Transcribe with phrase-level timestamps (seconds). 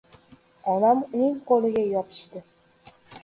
[0.71, 2.43] onam uning qo‘liga yopishdi.